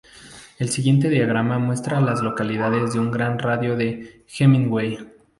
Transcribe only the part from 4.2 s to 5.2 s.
Hemingway.